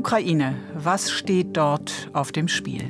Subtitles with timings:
[0.00, 0.54] Ukraine.
[0.72, 2.88] Was steht dort auf dem Spiel?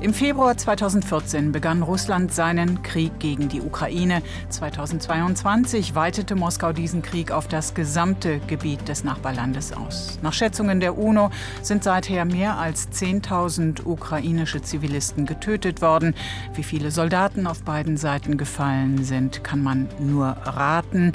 [0.00, 4.22] Im Februar 2014 begann Russland seinen Krieg gegen die Ukraine.
[4.48, 10.18] 2022 weitete Moskau diesen Krieg auf das gesamte Gebiet des Nachbarlandes aus.
[10.22, 11.30] Nach Schätzungen der UNO
[11.60, 16.14] sind seither mehr als 10.000 ukrainische Zivilisten getötet worden.
[16.54, 21.12] Wie viele Soldaten auf beiden Seiten gefallen sind, kann man nur raten.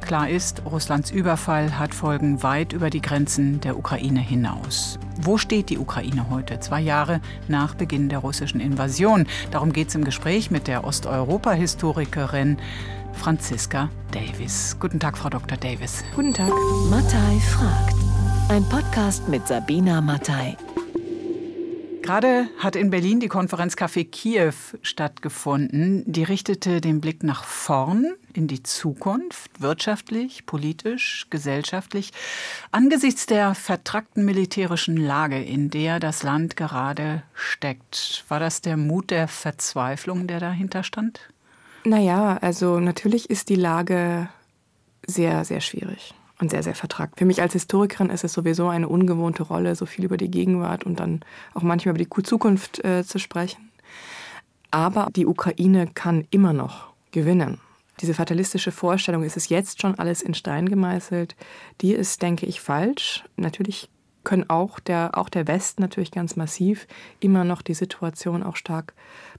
[0.00, 4.98] Klar ist, Russlands Überfall hat Folgen weit über die Grenzen der Ukraine hinaus.
[5.18, 9.26] Wo steht die Ukraine heute, zwei Jahre nach Beginn der russischen Invasion?
[9.50, 12.58] Darum geht es im Gespräch mit der Osteuropa-Historikerin
[13.12, 14.76] Franziska Davis.
[14.78, 15.56] Guten Tag, Frau Dr.
[15.56, 16.04] Davis.
[16.14, 16.52] Guten Tag.
[16.90, 17.96] Mattei fragt.
[18.48, 20.56] Ein Podcast mit Sabina Mattei.
[22.02, 26.04] Gerade hat in Berlin die Konferenz Café Kiew stattgefunden.
[26.06, 32.12] Die richtete den Blick nach vorn in die Zukunft, wirtschaftlich, politisch, gesellschaftlich,
[32.70, 38.24] angesichts der vertrackten militärischen Lage, in der das Land gerade steckt.
[38.28, 41.20] War das der Mut der Verzweiflung, der dahinter stand?
[41.84, 44.28] Naja, also natürlich ist die Lage
[45.06, 47.18] sehr, sehr schwierig und sehr, sehr vertragt.
[47.18, 50.84] Für mich als Historikerin ist es sowieso eine ungewohnte Rolle, so viel über die Gegenwart
[50.84, 51.20] und dann
[51.54, 53.70] auch manchmal über die Zukunft äh, zu sprechen.
[54.70, 57.60] Aber die Ukraine kann immer noch gewinnen.
[58.00, 61.34] Diese fatalistische Vorstellung, ist es jetzt schon alles in Stein gemeißelt,
[61.80, 63.24] die ist, denke ich, falsch.
[63.36, 63.88] Natürlich
[64.26, 66.86] können auch der, auch der Westen natürlich ganz massiv
[67.20, 68.92] immer noch die Situation auch stark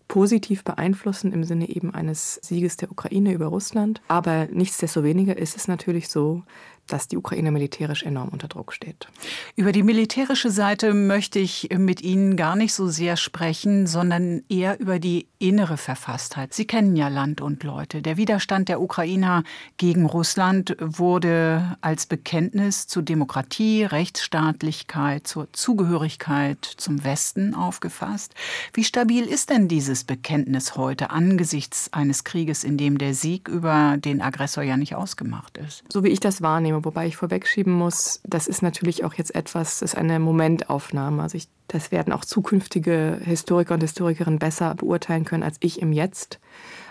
[0.07, 4.01] positiv beeinflussen im Sinne eben eines Sieges der Ukraine über Russland.
[4.07, 6.43] Aber nichtsdestoweniger ist es natürlich so,
[6.87, 9.07] dass die Ukraine militärisch enorm unter Druck steht.
[9.55, 14.79] Über die militärische Seite möchte ich mit Ihnen gar nicht so sehr sprechen, sondern eher
[14.79, 16.53] über die innere Verfasstheit.
[16.53, 18.01] Sie kennen ja Land und Leute.
[18.01, 19.43] Der Widerstand der Ukrainer
[19.77, 28.33] gegen Russland wurde als Bekenntnis zu Demokratie, Rechtsstaatlichkeit, zur Zugehörigkeit zum Westen aufgefasst.
[28.73, 33.97] Wie stabil ist denn dieses Bekenntnis heute angesichts eines Krieges, in dem der Sieg über
[33.97, 35.83] den Aggressor ja nicht ausgemacht ist?
[35.91, 39.35] So wie ich das wahrnehme, Aufnahme, wobei ich vorwegschieben muss, das ist natürlich auch jetzt
[39.35, 41.21] etwas, das ist eine Momentaufnahme.
[41.21, 45.91] Also ich, das werden auch zukünftige Historiker und Historikerinnen besser beurteilen können als ich im
[45.91, 46.39] Jetzt.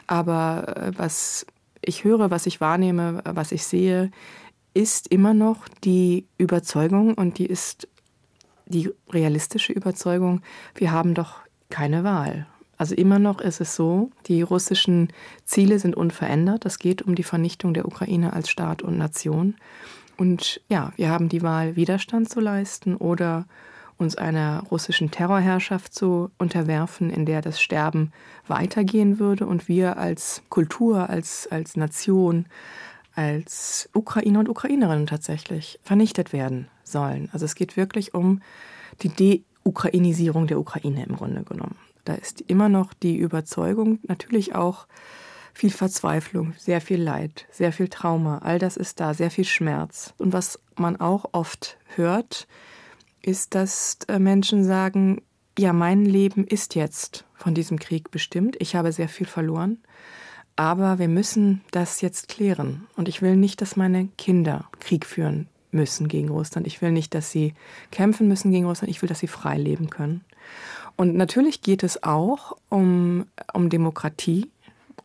[0.07, 1.47] Aber äh, was
[1.83, 4.11] ich höre, was ich wahrnehme, was ich sehe,
[4.75, 7.89] ist immer noch die Überzeugung und die ist
[8.67, 10.43] die realistische Überzeugung,
[10.75, 11.39] wir haben doch
[11.71, 12.47] keine Wahl.
[12.79, 15.09] Also immer noch ist es so, die russischen
[15.45, 16.67] Ziele sind unverändert.
[16.67, 19.57] Es geht um die Vernichtung der Ukraine als Staat und Nation.
[20.17, 23.47] Und ja, wir haben die Wahl, Widerstand zu leisten oder
[23.99, 28.13] uns einer russischen Terrorherrschaft zu unterwerfen, in der das Sterben
[28.47, 32.47] weitergehen würde und wir als Kultur, als, als Nation,
[33.15, 37.31] als Ukrainer und Ukrainerinnen tatsächlich vernichtet werden sollen.
[37.33, 38.43] Also es geht wirklich um
[39.03, 41.77] die De-Ukrainisierung der Ukraine im Grunde genommen.
[42.07, 44.87] Da ist immer noch die Überzeugung, natürlich auch
[45.53, 50.15] viel Verzweiflung, sehr viel Leid, sehr viel Trauma, all das ist da, sehr viel Schmerz.
[50.17, 52.47] Und was man auch oft hört,
[53.23, 55.23] ist, dass äh, Menschen sagen,
[55.59, 59.79] ja, mein Leben ist jetzt von diesem Krieg bestimmt, ich habe sehr viel verloren,
[60.55, 62.87] aber wir müssen das jetzt klären.
[62.97, 66.67] Und ich will nicht, dass meine Kinder Krieg führen müssen gegen Russland.
[66.67, 67.55] Ich will nicht, dass sie
[67.91, 68.91] kämpfen müssen gegen Russland.
[68.91, 70.25] Ich will, dass sie frei leben können.
[70.97, 74.51] Und natürlich geht es auch um, um Demokratie.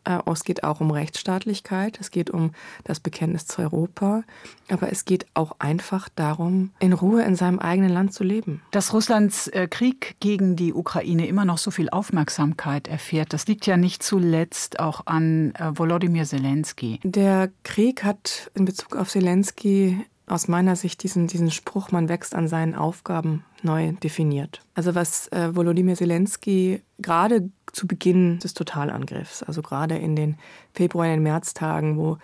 [0.04, 2.52] Äh, es geht auch um Rechtsstaatlichkeit, es geht um
[2.84, 4.24] das Bekenntnis zu Europa,
[4.68, 8.62] aber es geht auch einfach darum, in Ruhe in seinem eigenen Land zu leben.
[8.70, 13.66] Dass Russlands äh, Krieg gegen die Ukraine immer noch so viel Aufmerksamkeit erfährt, das liegt
[13.66, 16.98] ja nicht zuletzt auch an äh, Volodymyr Zelensky.
[17.04, 22.34] Der Krieg hat in Bezug auf Zelensky aus meiner Sicht diesen, diesen Spruch, man wächst
[22.34, 24.60] an seinen Aufgaben, neu definiert.
[24.74, 30.36] Also was äh, Volodymyr Zelensky gerade zu Beginn des Totalangriffs, also gerade in den
[30.74, 32.18] Februar- und Märztagen, wo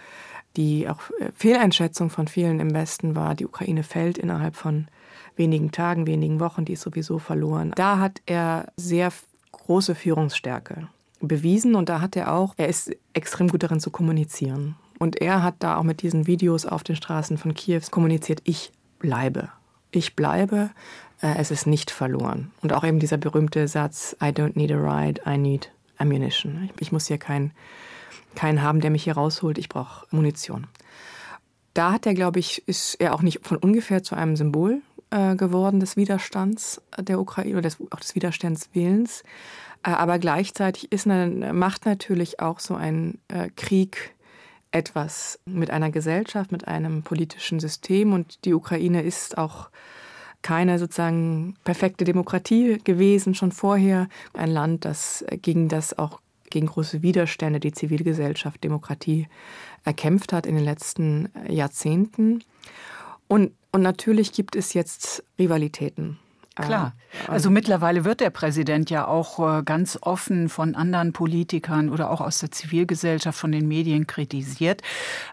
[0.56, 4.88] die auch äh, Fehleinschätzung von vielen im Westen war, die Ukraine fällt innerhalb von
[5.36, 7.72] wenigen Tagen, wenigen Wochen, die ist sowieso verloren.
[7.76, 9.12] Da hat er sehr
[9.52, 10.88] große Führungsstärke
[11.20, 14.76] bewiesen und da hat er auch, er ist extrem gut darin zu kommunizieren.
[14.98, 18.72] Und er hat da auch mit diesen Videos auf den Straßen von Kiew kommuniziert, ich
[18.98, 19.48] bleibe.
[19.90, 20.70] Ich bleibe,
[21.22, 22.50] äh, es ist nicht verloren.
[22.62, 26.68] Und auch eben dieser berühmte Satz, I don't need a ride, I need ammunition.
[26.78, 27.52] Ich, muss hier keinen
[28.34, 30.66] keinen haben, der mich hier rausholt, ich brauche Munition.
[31.74, 35.34] Da hat er, glaube ich, ist er auch nicht von ungefähr zu einem Symbol äh,
[35.34, 39.22] geworden des Widerstands der Ukraine oder des, auch des Widerstandswillens.
[39.82, 43.18] Äh, aber gleichzeitig ist eine, macht natürlich auch so ein
[43.56, 44.14] Krieg
[44.70, 49.70] etwas mit einer Gesellschaft, mit einem politischen System und die Ukraine ist auch
[50.42, 54.08] keine sozusagen perfekte Demokratie gewesen schon vorher.
[54.34, 56.20] Ein Land, das gegen das auch
[56.50, 59.28] gegen große Widerstände die Zivilgesellschaft Demokratie
[59.84, 62.44] erkämpft hat in den letzten Jahrzehnten.
[63.26, 66.18] Und, und natürlich gibt es jetzt Rivalitäten.
[66.64, 66.92] Klar.
[67.26, 72.20] Also mittlerweile wird der Präsident ja auch äh, ganz offen von anderen Politikern oder auch
[72.20, 74.82] aus der Zivilgesellschaft, von den Medien kritisiert.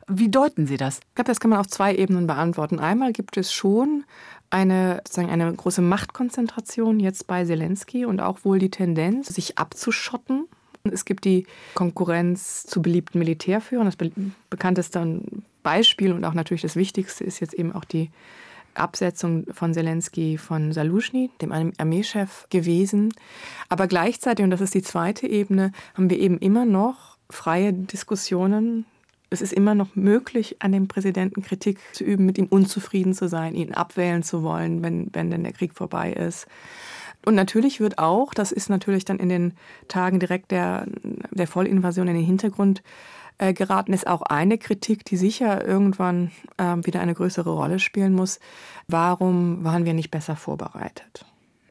[0.07, 1.00] Wie deuten Sie das?
[1.00, 2.80] Ich glaube, das kann man auf zwei Ebenen beantworten.
[2.80, 4.06] Einmal gibt es schon
[4.50, 10.48] eine, sozusagen eine große Machtkonzentration jetzt bei Zelensky und auch wohl die Tendenz, sich abzuschotten.
[10.83, 13.86] Es gibt die Konkurrenz zu beliebten Militärführern.
[13.86, 13.98] Das
[14.50, 15.21] bekannteste
[15.63, 18.12] Beispiel und auch natürlich das Wichtigste ist jetzt eben auch die
[18.75, 23.13] Absetzung von Zelensky von Salushny, dem Armeechef, gewesen.
[23.69, 28.86] Aber gleichzeitig, und das ist die zweite Ebene, haben wir eben immer noch freie Diskussionen
[29.30, 33.27] es ist immer noch möglich, an dem Präsidenten Kritik zu üben, mit ihm unzufrieden zu
[33.27, 36.48] sein, ihn abwählen zu wollen, wenn, wenn denn der Krieg vorbei ist.
[37.25, 39.54] Und natürlich wird auch, das ist natürlich dann in den
[39.88, 40.86] Tagen direkt der,
[41.31, 42.83] der Vollinvasion in den Hintergrund
[43.38, 48.13] äh, geraten, ist auch eine Kritik, die sicher irgendwann äh, wieder eine größere Rolle spielen
[48.13, 48.39] muss.
[48.88, 51.25] Warum waren wir nicht besser vorbereitet?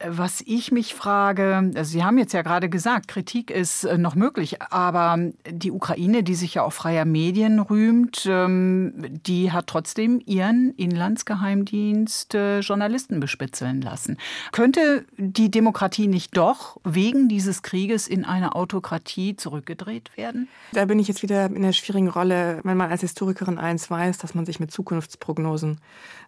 [0.07, 4.15] Was ich mich frage, also Sie haben jetzt ja gerade gesagt, Kritik ist äh, noch
[4.15, 5.17] möglich, aber
[5.49, 8.93] die Ukraine, die sich ja auch freier Medien rühmt, ähm,
[9.25, 14.17] die hat trotzdem ihren Inlandsgeheimdienst äh, Journalisten bespitzeln lassen.
[14.51, 20.47] Könnte die Demokratie nicht doch wegen dieses Krieges in eine Autokratie zurückgedreht werden?
[20.73, 24.17] Da bin ich jetzt wieder in der schwierigen Rolle, wenn man als Historikerin eins weiß,
[24.19, 25.79] dass man sich mit Zukunftsprognosen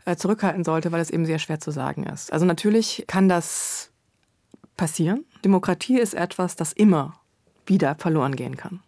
[0.06, 2.32] äh, zurückhalten sollte, weil es eben sehr schwer zu sagen ist.
[2.32, 3.67] Also natürlich kann das
[4.76, 5.26] passieren.
[5.44, 7.14] Demokratie ist etwas, das immer
[7.66, 8.82] wieder verloren gehen kann.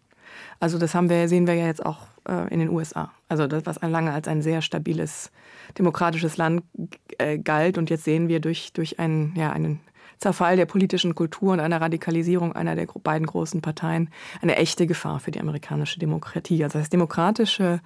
[0.60, 3.12] Also das haben wir, sehen wir ja jetzt auch äh, in den USA.
[3.28, 5.32] Also das, was lange als ein sehr stabiles
[5.78, 6.64] demokratisches Land
[7.18, 9.80] äh, galt und jetzt sehen wir durch, durch einen, ja, einen
[10.18, 14.10] Zerfall der politischen Kultur und einer Radikalisierung einer der beiden großen Parteien
[14.42, 16.64] eine echte Gefahr für die amerikanische Demokratie.
[16.64, 17.80] Also das demokratische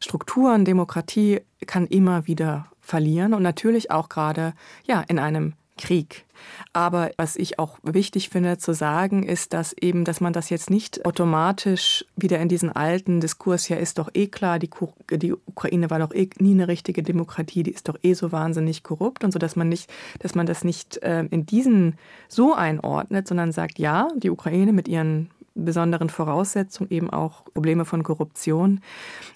[0.00, 4.54] Strukturen, Demokratie kann immer wieder verlieren und natürlich auch gerade
[4.86, 6.24] ja in einem Krieg.
[6.72, 10.70] Aber was ich auch wichtig finde zu sagen, ist, dass eben, dass man das jetzt
[10.70, 14.70] nicht automatisch wieder in diesen alten Diskurs, ja ist doch eh klar, die,
[15.12, 18.82] die Ukraine war doch eh nie eine richtige Demokratie, die ist doch eh so wahnsinnig
[18.82, 19.90] korrupt und so, dass man nicht,
[20.20, 21.98] dass man das nicht äh, in diesen
[22.28, 28.02] so einordnet, sondern sagt, ja, die Ukraine mit ihren besonderen Voraussetzungen, eben auch Probleme von
[28.02, 28.80] Korruption.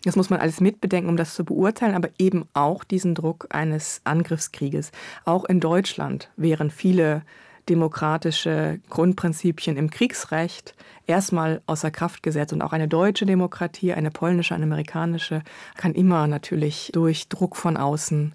[0.05, 4.01] Das muss man alles mitbedenken, um das zu beurteilen, aber eben auch diesen Druck eines
[4.05, 4.91] Angriffskrieges.
[5.25, 7.23] Auch in Deutschland wären viele
[7.69, 10.75] demokratische Grundprinzipien im Kriegsrecht
[11.07, 12.53] erstmal außer Kraft gesetzt.
[12.53, 15.43] Und auch eine deutsche Demokratie, eine polnische, eine amerikanische,
[15.77, 18.33] kann immer natürlich durch Druck von außen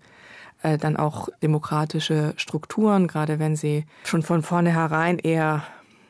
[0.62, 5.64] äh, dann auch demokratische Strukturen, gerade wenn sie schon von vornherein eher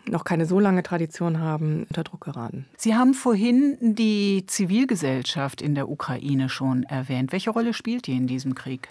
[0.06, 2.66] noch keine so lange Tradition haben, unter Druck geraten.
[2.78, 7.32] Sie haben vorhin die Zivilgesellschaft in der Ukraine schon erwähnt.
[7.32, 8.90] Welche Rolle spielt die in diesem Krieg?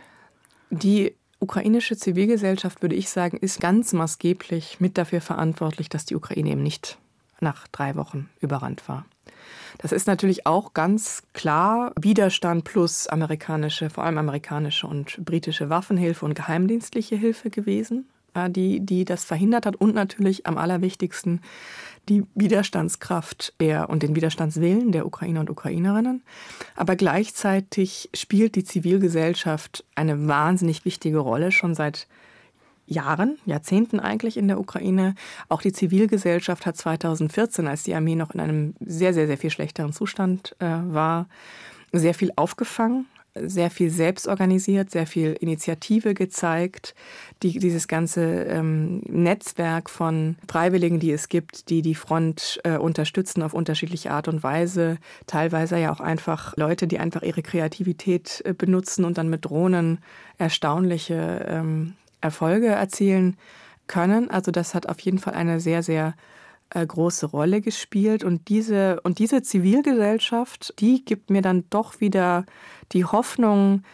[0.70, 6.50] Die ukrainische Zivilgesellschaft, würde ich sagen, ist ganz maßgeblich mit dafür verantwortlich, dass die Ukraine
[6.50, 6.98] eben nicht
[7.40, 9.04] nach drei Wochen überrannt war.
[9.78, 16.24] Das ist natürlich auch ganz klar Widerstand plus amerikanische, vor allem amerikanische und britische Waffenhilfe
[16.24, 18.06] und geheimdienstliche Hilfe gewesen.
[18.34, 21.40] Äh, die, die das verhindert hat und natürlich am allerwichtigsten
[22.08, 26.22] die Widerstandskraft der und den Widerstandswillen der Ukrainer und Ukrainerinnen.
[26.74, 32.08] Aber gleichzeitig spielt die Zivilgesellschaft eine wahnsinnig wichtige Rolle schon seit
[32.86, 35.14] Jahren, Jahrzehnten eigentlich in der Ukraine.
[35.48, 39.50] Auch die Zivilgesellschaft hat 2014, als die Armee noch in einem sehr, sehr, sehr viel
[39.50, 41.28] schlechteren Zustand äh, war,
[41.92, 46.94] sehr viel aufgefangen sehr viel selbst organisiert, sehr viel Initiative gezeigt.
[47.42, 53.42] Die, dieses ganze ähm, Netzwerk von Freiwilligen, die es gibt, die die Front äh, unterstützen
[53.42, 54.98] auf unterschiedliche Art und Weise.
[55.26, 59.98] Teilweise ja auch einfach Leute, die einfach ihre Kreativität äh, benutzen und dann mit Drohnen
[60.38, 63.36] erstaunliche ähm, Erfolge erzielen
[63.86, 64.30] können.
[64.30, 66.14] Also das hat auf jeden Fall eine sehr, sehr
[66.74, 68.24] äh, große Rolle gespielt.
[68.24, 72.44] Und diese, und diese Zivilgesellschaft, die gibt mir dann doch wieder
[72.92, 73.84] die Hoffnung,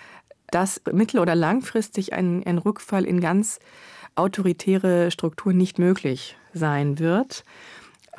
[0.50, 3.58] dass mittel- oder langfristig ein, ein Rückfall in ganz
[4.14, 7.44] autoritäre Strukturen nicht möglich sein wird.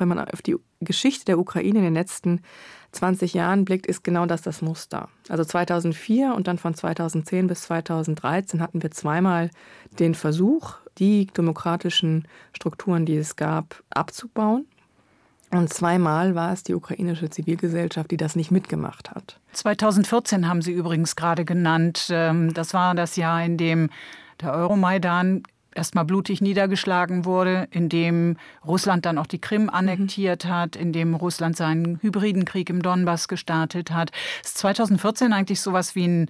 [0.00, 2.40] Wenn man auf die Geschichte der Ukraine in den letzten
[2.92, 5.08] 20 Jahren blickt, ist genau das das Muster.
[5.28, 9.50] Also 2004 und dann von 2010 bis 2013 hatten wir zweimal
[9.98, 14.66] den Versuch, die demokratischen Strukturen, die es gab, abzubauen.
[15.52, 19.40] Und zweimal war es die ukrainische Zivilgesellschaft, die das nicht mitgemacht hat.
[19.52, 22.08] 2014 haben Sie übrigens gerade genannt.
[22.10, 23.90] Ähm, das war das Jahr, in dem
[24.40, 25.42] der Euromaidan
[25.74, 28.36] erstmal blutig niedergeschlagen wurde, in dem
[28.66, 29.70] Russland dann auch die Krim mhm.
[29.70, 34.10] annektiert hat, in dem Russland seinen hybriden Krieg im Donbass gestartet hat.
[34.44, 36.28] Ist 2014 eigentlich sowas wie ein,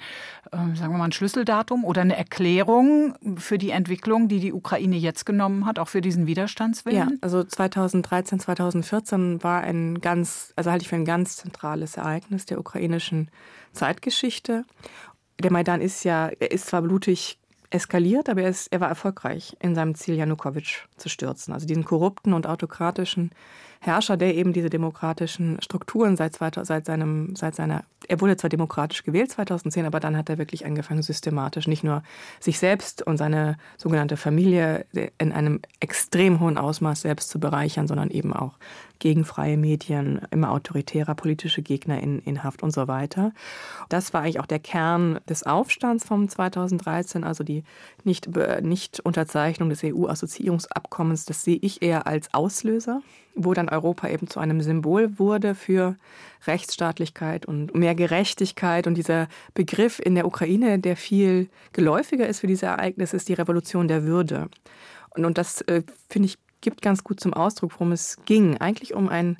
[0.53, 4.97] äh, sagen wir mal, ein Schlüsseldatum oder eine Erklärung für die Entwicklung, die die Ukraine
[4.97, 6.99] jetzt genommen hat, auch für diesen Widerstandswillen?
[6.99, 12.47] Ja, also 2013, 2014 war ein ganz, also halte ich für ein ganz zentrales Ereignis
[12.47, 13.31] der ukrainischen
[13.73, 14.65] Zeitgeschichte.
[15.41, 17.40] Der Maidan ist ja, er ist zwar blutig
[17.71, 21.55] eskaliert, aber er, ist, er war erfolgreich in seinem Ziel, Janukowitsch zu stürzen.
[21.55, 23.31] Also diesen korrupten und autokratischen
[23.83, 29.05] Herrscher, der eben diese demokratischen Strukturen seit, seit, seinem, seit seiner, er wurde zwar demokratisch
[29.05, 32.03] gewählt 2010, aber dann hat er wirklich angefangen, systematisch nicht nur
[32.41, 34.85] sich selbst und seine sogenannte Familie
[35.17, 38.59] in einem extrem hohen Ausmaß selbst zu bereichern, sondern eben auch
[38.99, 43.33] gegen freie Medien, immer autoritärer politische Gegner in, in Haft und so weiter.
[43.89, 47.65] Das war eigentlich auch der Kern des Aufstands vom 2013, also die
[48.05, 48.29] nicht,
[48.61, 49.01] nicht
[49.71, 53.01] des EU-Assoziierungsabkommens, das sehe ich eher als Auslöser
[53.45, 55.97] wo dann Europa eben zu einem Symbol wurde für
[56.47, 58.87] Rechtsstaatlichkeit und mehr Gerechtigkeit.
[58.87, 63.35] Und dieser Begriff in der Ukraine, der viel geläufiger ist für diese Ereignisse, ist die
[63.35, 64.49] Revolution der Würde.
[65.17, 68.59] Und, und das, äh, finde ich, gibt ganz gut zum Ausdruck, worum es ging.
[68.59, 69.39] Eigentlich um ein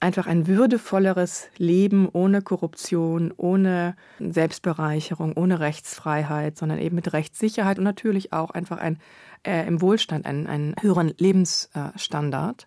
[0.00, 7.84] einfach ein würdevolleres Leben ohne Korruption, ohne Selbstbereicherung, ohne Rechtsfreiheit, sondern eben mit Rechtssicherheit und
[7.84, 8.98] natürlich auch einfach ein,
[9.42, 12.66] äh, im Wohlstand, einen, einen höheren Lebensstandard.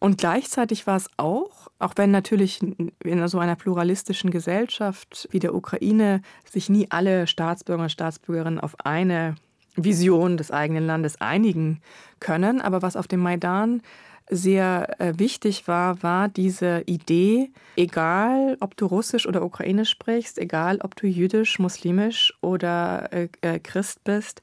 [0.00, 5.54] Und gleichzeitig war es auch, auch wenn natürlich in so einer pluralistischen Gesellschaft wie der
[5.54, 9.36] Ukraine sich nie alle Staatsbürger und Staatsbürgerinnen auf eine
[9.76, 11.80] Vision des eigenen Landes einigen
[12.18, 13.82] können, aber was auf dem Maidan
[14.30, 20.78] sehr äh, wichtig war, war diese Idee, egal ob du Russisch oder Ukrainisch sprichst, egal
[20.82, 24.40] ob du jüdisch, muslimisch oder äh, äh, Christ bist,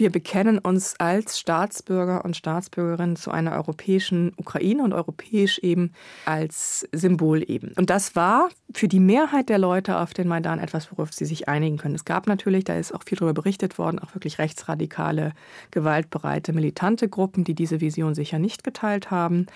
[0.00, 5.92] wir bekennen uns als Staatsbürger und Staatsbürgerinnen zu einer europäischen Ukraine und europäisch eben
[6.24, 7.72] als Symbol eben.
[7.76, 11.48] Und das war für die Mehrheit der Leute auf den Maidan etwas, worauf sie sich
[11.50, 11.94] einigen können.
[11.94, 15.32] Es gab natürlich, da ist auch viel darüber berichtet worden, auch wirklich rechtsradikale,
[15.70, 19.46] gewaltbereite, militante Gruppen, die diese Vision sicher nicht geteilt haben.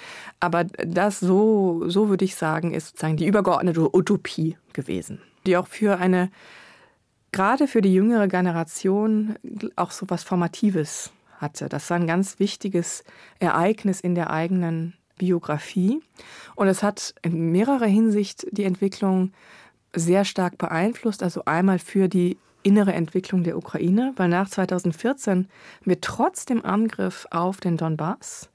[0.40, 5.68] Aber das so, so würde ich sagen, ist sozusagen die übergeordnete Utopie gewesen, die auch
[5.68, 6.30] für eine
[7.34, 9.34] gerade für die jüngere Generation
[9.74, 11.68] auch so was Formatives hatte.
[11.68, 13.02] Das war ein ganz wichtiges
[13.40, 16.00] Ereignis in der eigenen Biografie.
[16.54, 19.32] Und es hat in mehrerer Hinsicht die Entwicklung
[19.92, 21.24] sehr stark beeinflusst.
[21.24, 25.48] Also einmal für die innere Entwicklung der Ukraine, weil nach 2014
[25.84, 28.48] wird trotz dem Angriff auf den Donbass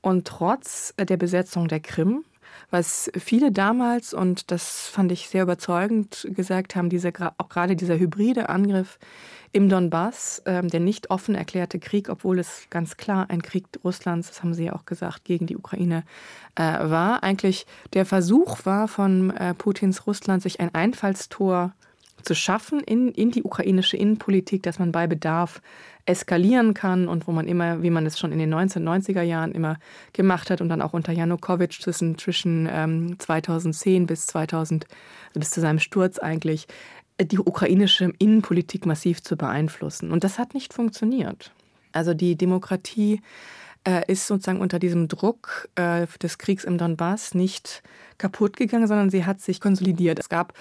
[0.00, 2.24] und trotz der Besetzung der Krim
[2.70, 7.98] was viele damals, und das fand ich sehr überzeugend, gesagt haben, diese, auch gerade dieser
[7.98, 8.98] hybride Angriff
[9.52, 14.28] im Donbass, ähm, der nicht offen erklärte Krieg, obwohl es ganz klar ein Krieg Russlands,
[14.28, 16.02] das haben Sie ja auch gesagt, gegen die Ukraine
[16.56, 21.84] äh, war, eigentlich der Versuch war von äh, Putins Russland, sich ein Einfallstor zu
[22.32, 25.60] schaffen in, in die ukrainische Innenpolitik, dass man bei Bedarf
[26.06, 29.78] eskalieren kann und wo man immer, wie man es schon in den 1990er Jahren immer
[30.12, 34.86] gemacht hat und dann auch unter Janukowitsch zwischen, zwischen ähm, 2010 bis 2000,
[35.28, 36.66] also bis zu seinem Sturz eigentlich,
[37.18, 40.12] äh, die ukrainische Innenpolitik massiv zu beeinflussen.
[40.12, 41.52] Und das hat nicht funktioniert.
[41.92, 43.20] Also die Demokratie
[43.86, 47.82] äh, ist sozusagen unter diesem Druck äh, des Kriegs im Donbass nicht
[48.18, 50.18] kaputt gegangen, sondern sie hat sich konsolidiert.
[50.18, 50.54] Es gab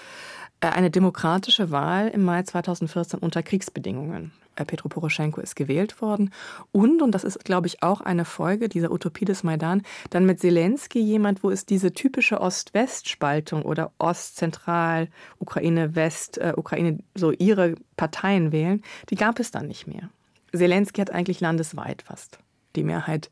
[0.71, 4.31] eine demokratische Wahl im Mai 2014 unter Kriegsbedingungen.
[4.55, 6.31] Äh, Petro Poroschenko ist gewählt worden.
[6.71, 10.39] Und, und das ist, glaube ich, auch eine Folge dieser Utopie des Maidan, dann mit
[10.39, 17.75] Zelensky jemand, wo es diese typische Ost-West-Spaltung oder Ost-Zentral, Ukraine, West, äh, Ukraine, so ihre
[17.97, 20.09] Parteien wählen, die gab es dann nicht mehr.
[20.55, 22.39] Zelensky hat eigentlich landesweit fast
[22.75, 23.29] die Mehrheit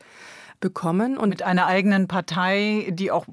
[0.62, 1.18] bekommen.
[1.18, 3.26] Und mit einer eigenen Partei, die auch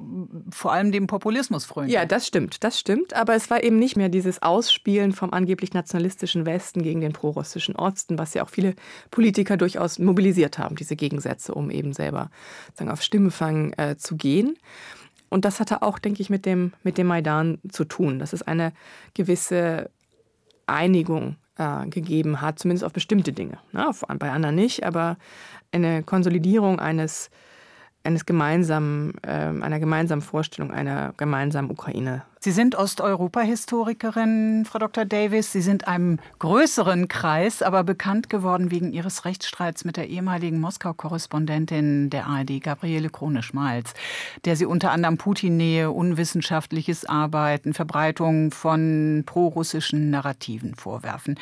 [0.51, 1.91] vor allem dem Populismus frönt.
[1.91, 3.15] Ja, das stimmt, das stimmt.
[3.15, 7.77] Aber es war eben nicht mehr dieses Ausspielen vom angeblich nationalistischen Westen gegen den prorussischen
[7.77, 8.75] Osten, was ja auch viele
[9.11, 12.31] Politiker durchaus mobilisiert haben, diese Gegensätze, um eben selber
[12.75, 14.59] sagen, auf Stimmenfang äh, zu gehen.
[15.29, 18.19] Und das hatte auch, denke ich, mit dem, mit dem Maidan zu tun.
[18.19, 18.73] Das ist eine
[19.15, 19.91] gewisse
[20.67, 23.59] Einigung äh, gegeben hat, zumindest auf bestimmte Dinge.
[23.73, 25.17] Na, bei anderen nicht, aber
[25.73, 27.31] eine Konsolidierung eines,
[28.09, 32.23] eines gemeinsamen, äh, einer gemeinsamen Vorstellung einer gemeinsamen Ukraine.
[32.41, 35.05] Sie sind Osteuropa-Historikerin, Frau Dr.
[35.05, 35.53] Davis.
[35.53, 42.09] Sie sind einem größeren Kreis, aber bekannt geworden wegen Ihres Rechtsstreits mit der ehemaligen Moskau-Korrespondentin
[42.09, 43.93] der ARD, Gabriele Krone-Schmalz,
[44.47, 51.39] der Sie unter anderem Putin-Nähe, unwissenschaftliches Arbeiten, Verbreitung von prorussischen Narrativen vorwerfen.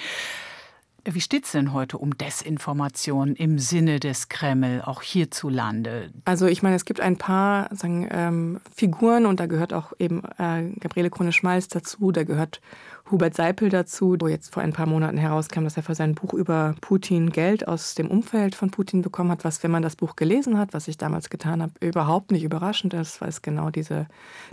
[1.08, 6.10] Wie steht es denn heute um Desinformation im Sinne des Kreml, auch hierzulande?
[6.24, 10.24] Also ich meine, es gibt ein paar sagen, ähm, Figuren und da gehört auch eben
[10.38, 12.60] äh, Gabriele Krone-Schmalz dazu, da gehört
[13.08, 16.34] Hubert Seipel dazu, wo jetzt vor ein paar Monaten herauskam, dass er für sein Buch
[16.34, 20.16] über Putin Geld aus dem Umfeld von Putin bekommen hat, was, wenn man das Buch
[20.16, 24.08] gelesen hat, was ich damals getan habe, überhaupt nicht überraschend ist, weil es genau diese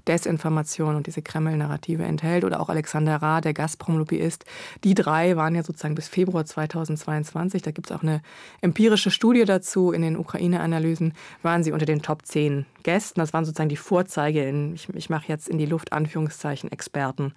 [0.08, 2.44] Desinformation und diese Kreml-Narrative enthält.
[2.44, 4.46] Oder auch Alexander Ra, der Gazprom-Lobbyist.
[4.84, 8.22] Die drei waren ja sozusagen bis Februar 2022, da gibt es auch eine
[8.62, 13.20] empirische Studie dazu, in den Ukraine-Analysen waren sie unter den Top 10 Gästen.
[13.20, 17.34] Das waren sozusagen die Vorzeige in, ich, ich mache jetzt in die Luft Anführungszeichen, Experten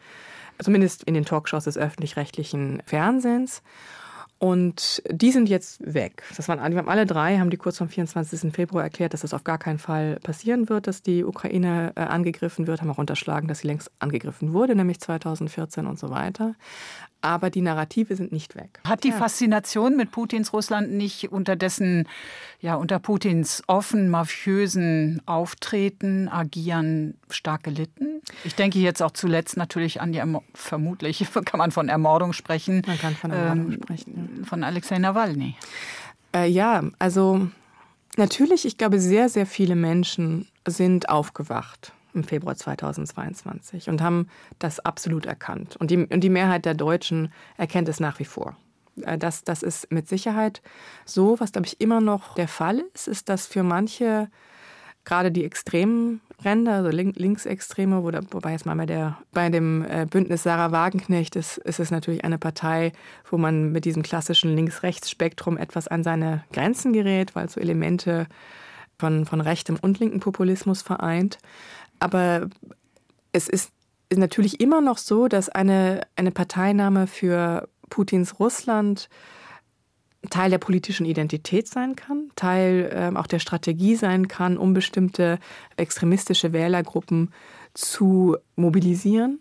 [0.61, 3.63] zumindest in den Talkshows des öffentlich-rechtlichen Fernsehens.
[4.39, 6.23] Und die sind jetzt weg.
[6.37, 8.53] Das waren, die haben alle drei, haben die kurz vom 24.
[8.53, 12.67] Februar erklärt, dass das auf gar keinen Fall passieren wird, dass die Ukraine äh, angegriffen
[12.67, 16.55] wird, haben auch unterschlagen, dass sie längst angegriffen wurde, nämlich 2014 und so weiter
[17.27, 18.81] aber die Narrative sind nicht weg.
[18.87, 19.17] Hat die ja.
[19.17, 22.09] Faszination mit Putins Russland nicht unterdessen,
[22.61, 28.23] ja, unter Putins offen mafiösen Auftreten, Agieren stark gelitten?
[28.45, 30.23] Ich denke jetzt auch zuletzt natürlich an die,
[30.55, 32.83] vermutlich kann man von Ermordung sprechen.
[32.87, 34.31] Man kann von Ermordung ähm, sprechen.
[34.39, 34.47] Ja.
[34.47, 35.57] Von Alexei Nawalny.
[36.35, 37.49] Äh, ja, also
[38.17, 44.81] natürlich, ich glaube, sehr, sehr viele Menschen sind aufgewacht im Februar 2022 und haben das
[44.81, 45.77] absolut erkannt.
[45.77, 48.57] Und die, und die Mehrheit der Deutschen erkennt es nach wie vor.
[49.03, 50.63] Äh, das, das ist mit Sicherheit
[51.05, 51.39] so.
[51.39, 54.29] Was, glaube ich, immer noch der Fall ist, ist, dass für manche,
[55.05, 60.07] gerade die extremen Ränder, also Linksextreme, wo, wobei jetzt mal bei, der, bei dem äh,
[60.09, 62.93] Bündnis Sarah Wagenknecht ist, ist es natürlich eine Partei,
[63.31, 68.27] wo man mit diesem klassischen Links-Rechts-Spektrum etwas an seine Grenzen gerät, weil so Elemente
[68.99, 71.39] von, von rechtem und linken Populismus vereint.
[71.99, 72.49] Aber
[73.33, 73.71] es ist
[74.15, 79.09] natürlich immer noch so, dass eine, eine Parteinahme für Putins Russland
[80.31, 85.39] Teil der politischen Identität sein kann, Teil äh, auch der Strategie sein kann, um bestimmte
[85.77, 87.33] extremistische Wählergruppen
[87.75, 89.41] zu mobilisieren.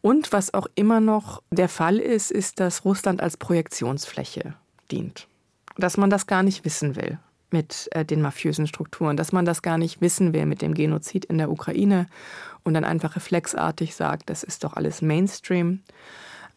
[0.00, 4.54] Und was auch immer noch der Fall ist, ist, dass Russland als Projektionsfläche
[4.90, 5.28] dient.
[5.76, 7.18] Dass man das gar nicht wissen will
[7.52, 11.24] mit äh, den mafiösen Strukturen, dass man das gar nicht wissen will mit dem Genozid
[11.24, 12.06] in der Ukraine
[12.62, 15.80] und dann einfach reflexartig sagt, das ist doch alles Mainstream,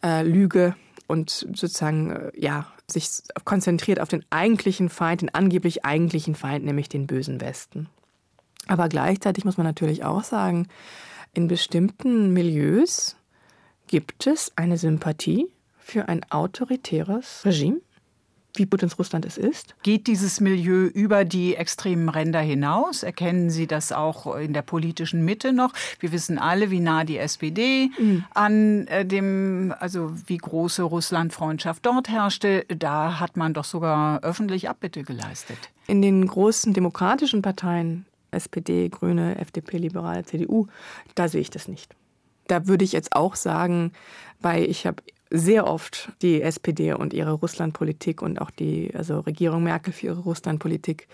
[0.02, 0.74] äh, Lüge
[1.06, 3.08] und sozusagen äh, ja sich
[3.44, 7.88] konzentriert auf den eigentlichen Feind, den angeblich eigentlichen Feind, nämlich den bösen Westen.
[8.66, 10.68] Aber gleichzeitig muss man natürlich auch sagen,
[11.32, 13.16] in bestimmten Milieus
[13.86, 15.46] gibt es eine Sympathie
[15.78, 17.80] für ein autoritäres Regime,
[18.54, 19.74] wie Putins Russland es ist.
[19.82, 23.02] Geht dieses Milieu über die extremen Ränder hinaus?
[23.02, 25.72] Erkennen Sie das auch in der politischen Mitte noch?
[25.98, 28.24] Wir wissen alle, wie nah die SPD mhm.
[28.32, 32.64] an äh, dem, also wie große Russland-Freundschaft dort herrschte.
[32.68, 35.58] Da hat man doch sogar öffentlich Abbitte geleistet.
[35.86, 40.68] In den großen demokratischen Parteien, SPD, Grüne, FDP, Liberale, CDU,
[41.14, 41.94] da sehe ich das nicht.
[42.46, 43.92] Da würde ich jetzt auch sagen,
[44.40, 45.02] weil ich habe
[45.34, 50.20] sehr oft die SPD und ihre Russlandpolitik und auch die also Regierung Merkel für ihre
[50.20, 51.08] Russlandpolitik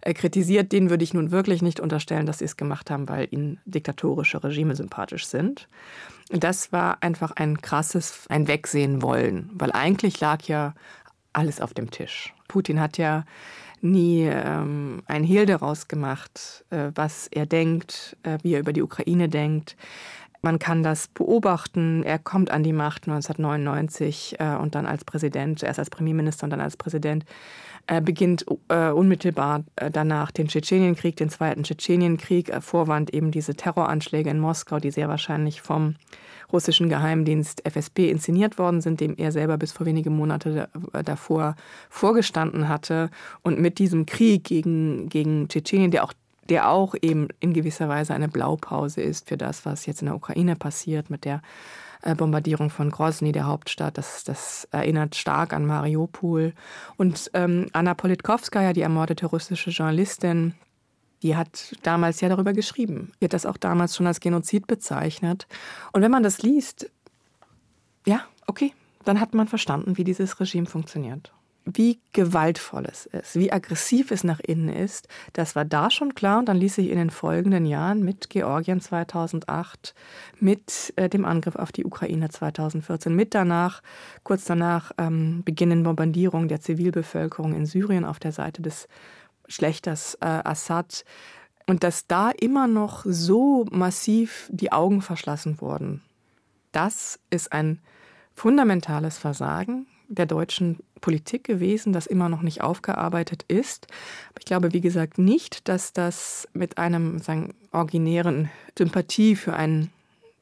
[0.00, 0.72] äh, kritisiert.
[0.72, 4.42] Denen würde ich nun wirklich nicht unterstellen, dass sie es gemacht haben, weil ihnen diktatorische
[4.42, 5.68] Regime sympathisch sind.
[6.30, 10.74] Das war einfach ein krasses, ein Wegsehen wollen, weil eigentlich lag ja
[11.34, 12.34] alles auf dem Tisch.
[12.48, 13.24] Putin hat ja
[13.82, 18.82] nie ähm, ein Hehl daraus gemacht, äh, was er denkt, äh, wie er über die
[18.82, 19.76] Ukraine denkt.
[20.46, 22.04] Man kann das beobachten.
[22.04, 26.50] Er kommt an die Macht 1999 äh, und dann als Präsident, zuerst als Premierminister und
[26.50, 27.24] dann als Präsident,
[27.88, 33.56] äh, beginnt äh, unmittelbar äh, danach den Tschetschenienkrieg, den zweiten Tschetschenienkrieg, äh, Vorwand eben diese
[33.56, 35.96] Terroranschläge in Moskau, die sehr wahrscheinlich vom
[36.52, 41.56] russischen Geheimdienst FSB inszeniert worden sind, dem er selber bis vor wenige Monate äh, davor
[41.90, 43.10] vorgestanden hatte.
[43.42, 46.12] Und mit diesem Krieg gegen, gegen Tschetschenien, der auch
[46.48, 50.16] der auch eben in gewisser Weise eine Blaupause ist für das, was jetzt in der
[50.16, 51.42] Ukraine passiert mit der
[52.02, 53.98] äh, Bombardierung von Grozny, der Hauptstadt.
[53.98, 56.52] Das, das erinnert stark an Mariupol.
[56.96, 60.54] Und ähm, Anna Politkovskaya, die ermordete russische Journalistin,
[61.22, 63.12] die hat damals ja darüber geschrieben.
[63.20, 65.46] Die hat das auch damals schon als Genozid bezeichnet.
[65.92, 66.90] Und wenn man das liest,
[68.06, 68.72] ja, okay,
[69.04, 71.32] dann hat man verstanden, wie dieses Regime funktioniert.
[71.66, 76.38] Wie gewaltvoll es ist, wie aggressiv es nach innen ist, das war da schon klar
[76.38, 79.94] und dann ließ sich in den folgenden Jahren mit Georgien 2008,
[80.38, 83.82] mit äh, dem Angriff auf die Ukraine 2014, mit danach,
[84.22, 88.86] kurz danach ähm, beginnen Bombardierungen der Zivilbevölkerung in Syrien auf der Seite des
[89.48, 91.04] Schlechters äh, Assad
[91.66, 96.02] und dass da immer noch so massiv die Augen verschlossen wurden.
[96.70, 97.80] Das ist ein
[98.34, 103.86] fundamentales Versagen der deutschen Politik gewesen, das immer noch nicht aufgearbeitet ist.
[104.30, 109.90] Aber ich glaube, wie gesagt, nicht, dass das mit einem sagen, originären Sympathie für einen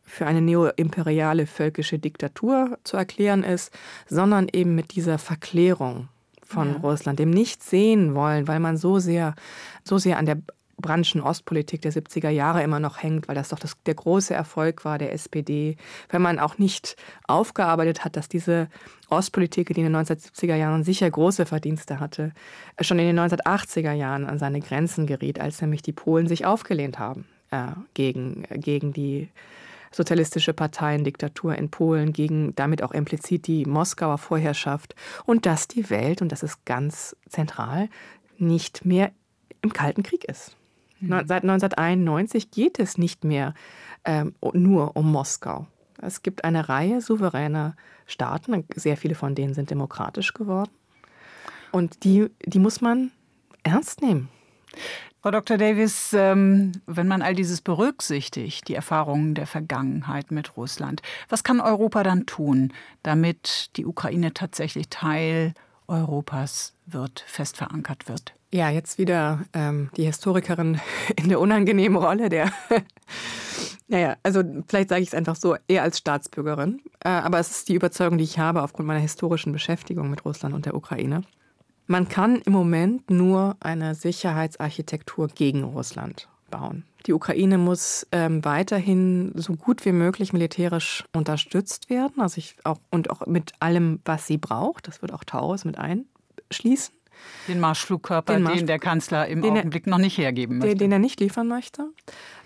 [0.06, 3.72] für eine neoimperiale völkische Diktatur zu erklären ist,
[4.06, 6.08] sondern eben mit dieser Verklärung
[6.44, 6.76] von ja.
[6.78, 9.34] Russland, dem nicht sehen wollen, weil man so sehr,
[9.82, 10.38] so sehr an der
[10.84, 14.84] Brandschen Ostpolitik der 70er Jahre immer noch hängt, weil das doch das, der große Erfolg
[14.84, 15.78] war der SPD.
[16.10, 18.68] Wenn man auch nicht aufgearbeitet hat, dass diese
[19.08, 22.32] Ostpolitik, die in den 1970er Jahren sicher große Verdienste hatte,
[22.82, 26.98] schon in den 1980er Jahren an seine Grenzen geriet, als nämlich die Polen sich aufgelehnt
[26.98, 29.30] haben äh, gegen, gegen die
[29.90, 34.94] sozialistische Parteiendiktatur in Polen, gegen damit auch implizit die Moskauer Vorherrschaft
[35.24, 37.88] und dass die Welt, und das ist ganz zentral,
[38.36, 39.12] nicht mehr
[39.62, 40.56] im Kalten Krieg ist.
[41.06, 41.26] Mhm.
[41.26, 43.54] Seit 1991 geht es nicht mehr
[44.04, 45.66] ähm, nur um Moskau.
[46.00, 50.70] Es gibt eine Reihe souveräner Staaten, sehr viele von denen sind demokratisch geworden.
[51.72, 53.10] Und die, die muss man
[53.62, 54.28] ernst nehmen.
[55.24, 55.56] Frau Dr.
[55.56, 61.60] Davis, ähm, wenn man all dieses berücksichtigt, die Erfahrungen der Vergangenheit mit Russland, was kann
[61.60, 65.54] Europa dann tun, damit die Ukraine tatsächlich Teil
[65.88, 68.34] Europas wird, fest verankert wird?
[68.54, 70.80] Ja, jetzt wieder ähm, die Historikerin
[71.16, 72.52] in der unangenehmen Rolle der.
[73.88, 76.80] naja, also vielleicht sage ich es einfach so, eher als Staatsbürgerin.
[77.00, 80.54] Äh, aber es ist die Überzeugung, die ich habe aufgrund meiner historischen Beschäftigung mit Russland
[80.54, 81.22] und der Ukraine.
[81.88, 86.84] Man kann im Moment nur eine Sicherheitsarchitektur gegen Russland bauen.
[87.06, 92.78] Die Ukraine muss ähm, weiterhin so gut wie möglich militärisch unterstützt werden, also ich auch
[92.92, 94.86] und auch mit allem, was sie braucht.
[94.86, 96.94] Das wird auch Taurus mit einschließen.
[97.48, 100.70] Den Marschflugkörper, den, Marsch den der Kanzler im Augenblick er, noch nicht hergeben möchte.
[100.70, 101.86] Den, den er nicht liefern möchte.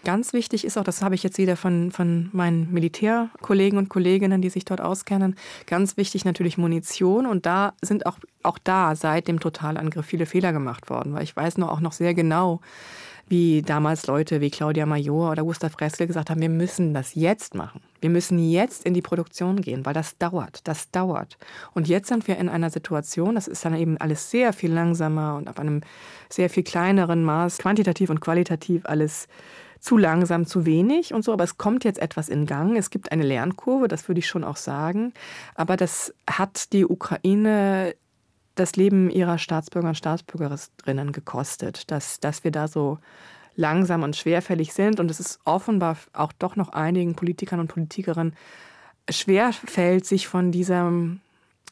[0.04, 4.40] Ganz wichtig ist auch, das habe ich jetzt wieder von, von meinen Militärkollegen und Kolleginnen,
[4.40, 5.36] die sich dort auskennen,
[5.66, 7.26] ganz wichtig natürlich Munition.
[7.26, 11.14] Und da sind auch, auch da seit dem Totalangriff viele Fehler gemacht worden.
[11.14, 12.60] Weil ich weiß nur auch noch sehr genau,
[13.28, 17.54] wie damals Leute wie Claudia Major oder Gustav Reskel gesagt haben, wir müssen das jetzt
[17.54, 17.80] machen.
[18.00, 21.36] Wir müssen jetzt in die Produktion gehen, weil das dauert, das dauert.
[21.74, 25.36] Und jetzt sind wir in einer Situation, das ist dann eben alles sehr viel langsamer
[25.36, 25.82] und auf einem
[26.28, 29.28] sehr viel kleineren Maß, quantitativ und qualitativ alles
[29.80, 32.76] zu langsam, zu wenig und so, aber es kommt jetzt etwas in Gang.
[32.76, 35.12] Es gibt eine Lernkurve, das würde ich schon auch sagen.
[35.54, 37.94] Aber das hat die Ukraine
[38.58, 42.98] das Leben ihrer Staatsbürger und Staatsbürgerinnen gekostet, dass, dass wir da so
[43.56, 45.00] langsam und schwerfällig sind.
[45.00, 48.34] Und es ist offenbar auch doch noch einigen Politikern und Politikerinnen
[49.10, 51.20] schwerfällt, sich von diesem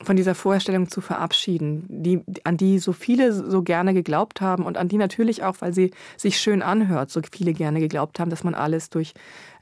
[0.03, 4.77] von dieser Vorstellung zu verabschieden, die, an die so viele so gerne geglaubt haben und
[4.77, 8.45] an die natürlich auch, weil sie sich schön anhört, so viele gerne geglaubt haben, dass
[8.45, 9.15] man alles durch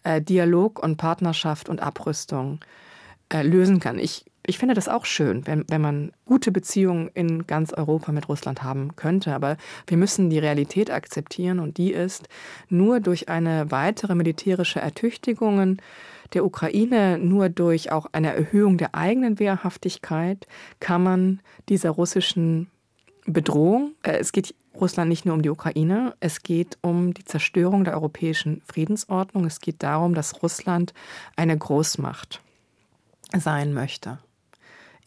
[0.02, 2.58] äh, Dialog und Partnerschaft und Abrüstung
[3.28, 3.98] äh, lösen kann.
[3.98, 8.28] Ich ich finde das auch schön, wenn, wenn man gute Beziehungen in ganz Europa mit
[8.28, 9.34] Russland haben könnte.
[9.34, 12.28] Aber wir müssen die Realität akzeptieren und die ist,
[12.68, 15.78] nur durch eine weitere militärische Ertüchtigung
[16.34, 20.46] der Ukraine, nur durch auch eine Erhöhung der eigenen Wehrhaftigkeit
[20.78, 22.68] kann man dieser russischen
[23.26, 27.84] Bedrohung, äh, es geht Russland nicht nur um die Ukraine, es geht um die Zerstörung
[27.84, 30.92] der europäischen Friedensordnung, es geht darum, dass Russland
[31.36, 32.42] eine Großmacht
[33.32, 34.18] sein möchte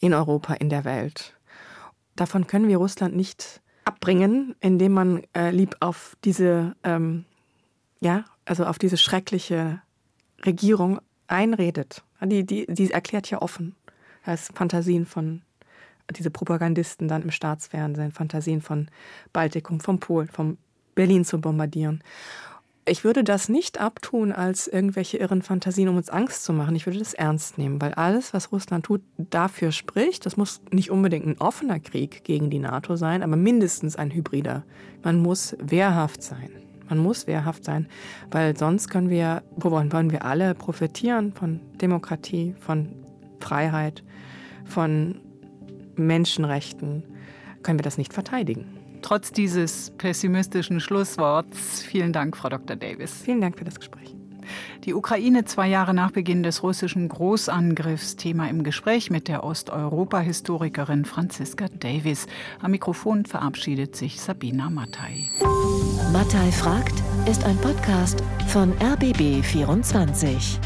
[0.00, 1.34] in Europa, in der Welt.
[2.16, 7.24] Davon können wir Russland nicht abbringen, indem man äh, lieb auf diese, ähm,
[8.00, 9.80] ja, also auf diese schreckliche
[10.44, 12.02] Regierung einredet.
[12.22, 13.74] Die, die, die erklärt ja offen.
[14.24, 15.42] Das Fantasien von
[16.16, 18.88] diese Propagandisten dann im Staatsfernsehen, Fantasien von
[19.32, 20.58] Baltikum, vom Polen, vom
[20.94, 22.02] Berlin zu bombardieren.
[22.88, 26.74] Ich würde das nicht abtun als irgendwelche irren Fantasien, um uns Angst zu machen.
[26.74, 30.24] Ich würde das ernst nehmen, weil alles, was Russland tut, dafür spricht.
[30.24, 34.64] Das muss nicht unbedingt ein offener Krieg gegen die NATO sein, aber mindestens ein hybrider.
[35.02, 36.50] Man muss wehrhaft sein.
[36.88, 37.86] Man muss wehrhaft sein,
[38.30, 41.34] weil sonst können wir, wollen wir alle profitieren?
[41.34, 42.88] Von Demokratie, von
[43.40, 44.02] Freiheit,
[44.64, 45.20] von
[45.96, 47.02] Menschenrechten,
[47.62, 48.77] können wir das nicht verteidigen.
[49.02, 52.76] Trotz dieses pessimistischen Schlussworts, vielen Dank, Frau Dr.
[52.76, 53.22] Davis.
[53.24, 54.14] Vielen Dank für das Gespräch.
[54.84, 58.16] Die Ukraine zwei Jahre nach Beginn des russischen Großangriffs.
[58.16, 62.26] Thema im Gespräch mit der Osteuropa-Historikerin Franziska Davis.
[62.60, 65.28] Am Mikrofon verabschiedet sich Sabina Mattei.
[66.12, 66.94] Mattei fragt
[67.26, 70.58] ist ein Podcast von RBB24.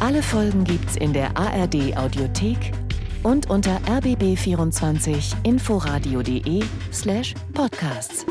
[0.00, 2.72] Alle Folgen gibt's in der ARD Audiothek
[3.22, 8.24] und unter rbb24inforadio.de slash podcasts.